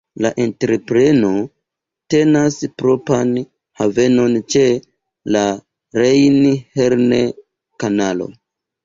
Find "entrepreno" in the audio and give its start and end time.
0.43-1.27